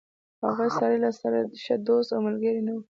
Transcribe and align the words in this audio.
هغه 0.45 0.65
سړی 0.79 0.97
له 1.05 1.11
سره 1.19 1.37
ښه 1.63 1.75
دوست 1.87 2.09
او 2.15 2.19
ملګری 2.27 2.61
نه 2.67 2.71
و. 2.73 2.77